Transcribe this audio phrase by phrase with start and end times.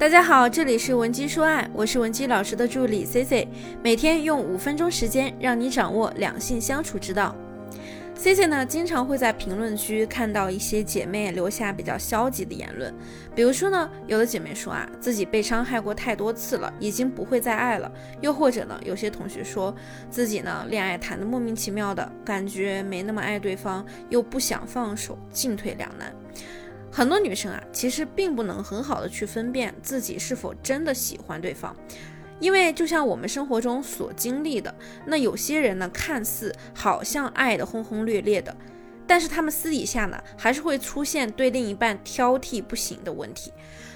[0.00, 3.46] 大家好，这里是文姬说爱，我是文姬老师的助理 C C，
[3.82, 7.36] 每天用五分钟时间让你掌握两性相处之道。
[8.14, 12.94] C C 呢，经常会在评论区看到一些姐妹留下比较消极的言论，
[13.34, 17.92] 比如说呢，有的姐妹说啊，自己被伤害过太多次了，已经不会再爱了；
[18.22, 19.74] 又或者呢，有些同学说
[20.10, 26.10] 自己呢，恋爱谈的莫名其妙的感觉，没那么爱对方，又不想放手，进退两难。
[26.92, 31.74] 很多女生啊，其实并不能很好的去分辨自己是否真的喜欢对方，
[32.40, 34.74] 因为就像我们生活中所经历的，
[35.06, 38.54] 那有些人呢，看似好像爱的轰轰烈烈的，
[39.06, 43.52] 但是他们私底下呢，还是会出现对另一半挑剔不行的问题，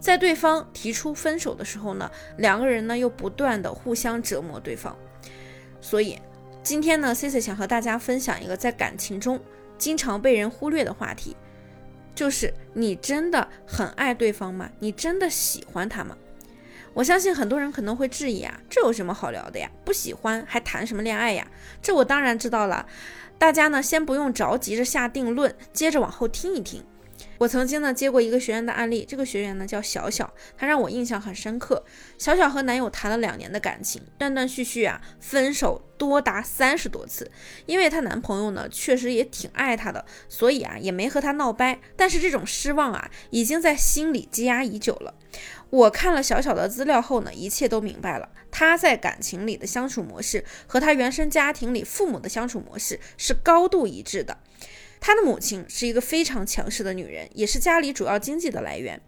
[0.00, 4.96] 在对方提出分手的时候呢，两个人呢又不断的互相折磨对方，
[5.80, 6.18] 所以
[6.62, 9.38] 今天呢，C C 想和大家分享一个在感情中
[9.76, 11.36] 经常被人忽略的话题。
[12.18, 14.68] 就是你真的很爱对方吗？
[14.80, 16.16] 你真的喜欢他吗？
[16.92, 19.70] 我相信很多人可能会质疑啊，这有什么好聊的呀？
[19.84, 21.46] 不喜欢还谈什么恋爱呀？
[21.80, 22.84] 这我当然知道了。
[23.38, 26.82] 大家呢先不用着急着下定论，接着往后听一听。
[27.38, 31.84] 我曾经呢接过一个学员的案例，这个学员呢叫小小，她让我印象很深刻。
[32.18, 37.30] 小小和男友谈了两年的感情，断断续续啊，分手多达三十多次。
[37.66, 41.80] 因为她男朋友呢确实也挺爱她的，所以啊也没和她闹掰。
[41.96, 45.14] 但是这种失望啊已经在心里积压已久了。
[45.70, 48.28] 我看了小小的资料后呢，一切都明白了。
[48.50, 54.38] 她在感情里的相处模式和她原生家庭里父母的相处模式是高度一致的。
[55.00, 59.00] 他的母亲是一个非常强势的女人，也是家里主要经济的来源。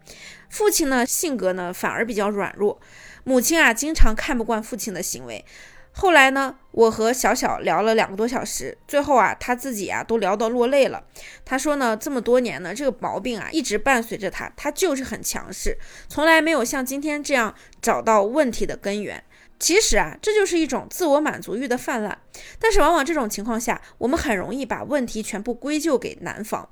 [0.49, 2.79] 父亲呢，性格呢反而比较软弱。
[3.23, 5.45] 母亲啊，经常看不惯父亲的行为。
[5.93, 11.03] 后来呢，我和小小聊了两个多小时，最后啊，他自己啊都聊到落泪了。
[11.43, 19.21] 他说呢，这么多年呢，这个毛病啊一直伴随着他，他就是很强势，从来没有像今天这样找到问题的根源。
[19.61, 22.17] 其实啊，这就是一种自我满足欲的泛滥。
[22.59, 26.67] 但是往往这种情况下，我们很容易把问题全部归咎给男方，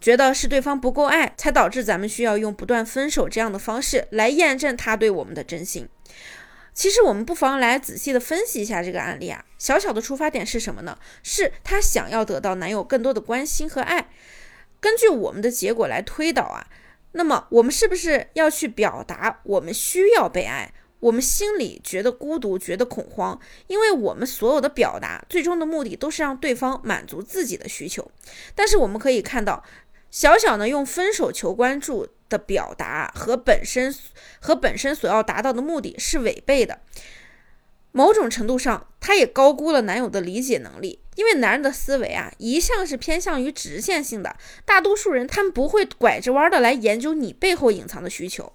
[0.00, 5.88] 觉得是对方不够爱，才导致咱们需要用不断分手这样的方式来验证他对我们的真心。
[6.72, 9.44] 其实我们不妨来仔细的分析一下这个案例啊。
[9.58, 10.96] 小小的出发点是什么呢？
[11.24, 14.08] 是她想要得到男友更多的关心和爱。
[14.78, 16.68] 根据我们的结果来推导啊，
[17.12, 20.72] 那么我们是不是要去表达我们需要被爱？
[21.00, 28.10] 我们心里觉得孤独，觉得恐慌，因为我们所有的表达最终的目的都是让对方满足自己的需求。
[28.54, 29.64] 但是我们可以看到，
[30.10, 33.94] 小小呢用分手求关注的表达和本身
[34.40, 36.80] 和本身所要达到的目的是违背的。
[37.92, 48.52] 某种程度上，她也高估了男友的理解能力，因为男人的思维啊一向是偏向于直线性的，大多数人他们不会拐着弯的来研究你背后隐藏的需求。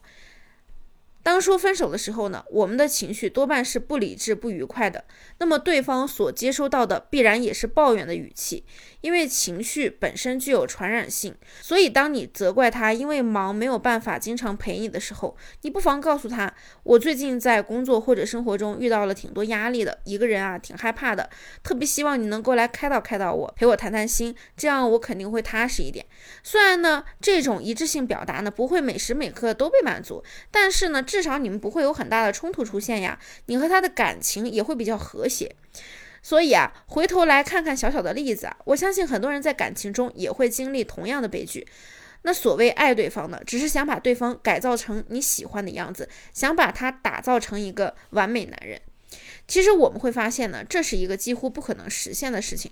[1.25, 5.06] 当说分手的时候呢，我们的情绪多半是不理智、不愉快的。
[5.40, 8.63] 那么对方所接收到的必然也是抱怨的语气，
[9.06, 11.36] 因为情绪本身具有传染性。
[11.62, 16.52] 所以当你责怪他因为忙没有办法经常陪你的时候，你不妨告诉他：
[16.82, 21.30] 我最近在工作或者生活中遇到了挺多压力的，一个人啊挺害怕的，
[21.64, 26.04] 特别希望你能够来开导开导我，陪我谈谈心，这样我肯定会踏实一点。
[26.42, 31.06] 虽然呢，这种一致性表达呢不会每时每刻都被满足，但是呢。
[31.06, 35.56] 至少你们不会有很大的冲突出现呀，你和他的感情也会比较和谐。
[36.25, 41.68] 所以啊，回头来看看小小的例子啊，我相信很多人在感情中也会经历同样的悲剧。
[42.24, 48.81] 那所谓爱对方呢，只是想把对方改造成你喜欢的样子，想把他打造成一个完美男人。
[49.47, 52.72] 其实我们会发现呢，这是一个几乎不可能实现的事情。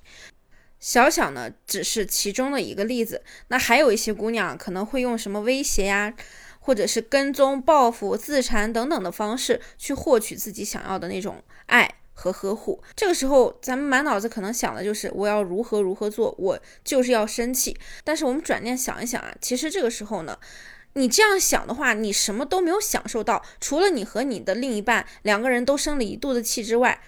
[0.80, 3.22] 小小呢，只是其中的一个例子。
[3.50, 6.12] 那还有一些姑娘可能会用什么威胁呀？
[6.60, 12.82] 或者是跟踪、报复、自残等等的方式去获取自己想要的那种爱和呵护。
[12.96, 17.78] 这个时候，咱们满脑子可能想的就是我要如何如何做，我就是要生气。
[18.04, 20.38] 但是我们转念想一想啊，其实这个时候呢，
[20.94, 27.02] 你这样想的话，你什么都没有享受到，除了你和你的另一半两个人都生了一肚子气之外，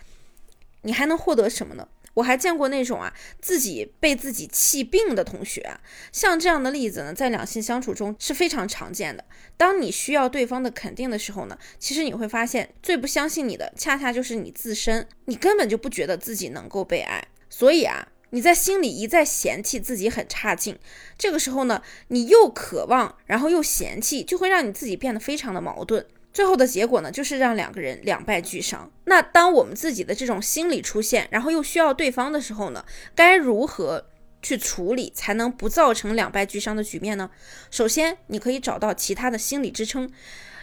[0.82, 1.88] 你还能获得什么呢？
[2.16, 5.80] 我还见过那种啊，自己被自己气病的同学啊，
[6.12, 9.24] 像这样的例子呢，在两性相处中是非常常见的。
[9.56, 20.78] 当你需要对方的肯定的时候呢，其实你会发现，最不相信你的，恰恰就是你自身，你根本就不觉得自己能够被爱，所以啊，你在心里一再嫌弃自己很差劲。
[21.18, 26.06] 这个时候呢，你又渴望，然后又嫌弃，就会让你自己变得非常的矛盾。
[26.36, 28.92] 最后的结果呢，就是让两个人两败俱伤。
[29.06, 32.84] 那当我们自己的这种心理出现，然后又需要对方的时候呢，
[33.16, 34.06] 该如何
[34.42, 37.32] 去处理才能不造成两败俱伤的局面呢？
[37.72, 40.12] 首先，你可以找到其他的心理支撑，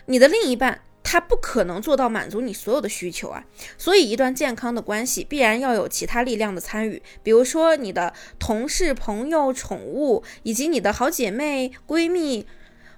[0.04, 0.82] 你的另一半。
[1.04, 3.44] 他不可能做到满足你所有的需求啊，
[3.76, 12.46] 所以一段健康的关系必然要有其他力量的参与，比如说你的同事、朋友、宠物，以及你的好姐妹、闺蜜，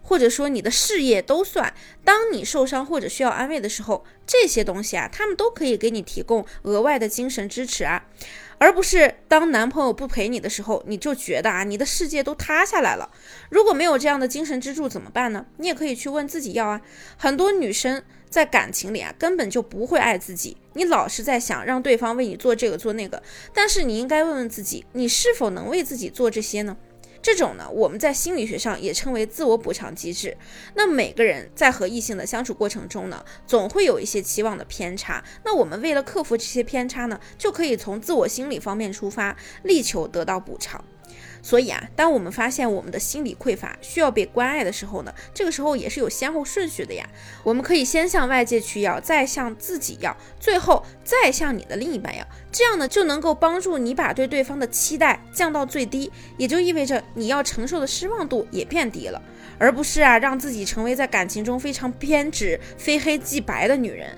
[0.04, 1.74] 或者说你的事业都算。
[2.04, 8.04] 当你受伤或者需要安慰的时候，这些东西啊，他们都可以给你提供额外的精神支持啊。
[8.58, 13.10] 而不是当男朋友不陪你的时候，你就觉得啊，你的世界都塌下来了。
[13.50, 15.44] 如果没有这样的精神支柱怎么办呢？
[15.56, 16.80] 你也可以去问自己要啊。
[17.16, 18.00] 很多女生
[18.30, 20.56] 在感情里啊，根本就不会爱自己。
[20.74, 23.22] 你老是在想让对方为你做这个做那个，
[23.52, 26.76] 但是你应该问问自己，你是否能为自己做这些呢？
[27.24, 30.36] 这种呢，我们在心理学上也称为自我补偿机制。
[30.74, 35.24] 那每个人在和异性的相处过程中呢，总会有一些期望的偏差。
[35.42, 40.84] 那我们为了克服这些偏差呢，就可以从自我心理方面出发，力求得到补偿。
[41.44, 47.06] 所以啊，当我们发现我们的心理匮乏，需要被关爱的时候呢，这个时候也是有先后顺序的呀。
[47.42, 52.26] 我们可以先向外界去要，再向自己要，最后再向你的另一半要。
[52.50, 59.20] 这样呢，就能够帮助你把对对方的期待降到最低，也就意味着你要承受的失望度也变低了，
[59.58, 64.16] 而不是啊，让自己成为在感情中非常偏执、非黑即白的女人，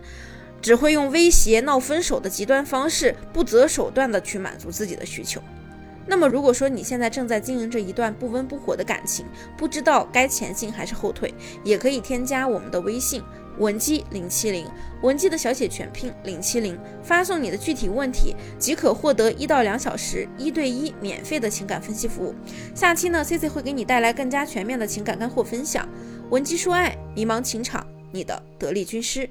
[0.63, 5.43] 只会用威胁、闹分手的极端方式，不择手段的去满足自己的需求。
[6.07, 9.27] 那么，如果说你现在正在经营着一段不温不火的感情，
[9.57, 13.23] 不知道该前进还是后退，也可以添加我们的微信
[13.59, 14.67] 文姬零七零，
[15.03, 22.35] 文姬的小写全拼零七零，发送你的具体问题，即可获得一到两小时一对一免费的情感分析服务。
[22.75, 25.89] 下期呢，C C 会给你带来更加全面的情感干货分享，
[26.31, 29.29] 文姬说爱，迷茫情场，你的得力军师。